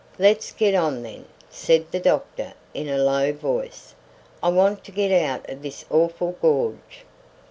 [0.17, 3.93] "Let's get on then," said the doctor in a low voice.
[4.41, 7.05] "I want to get out of this awful gorge."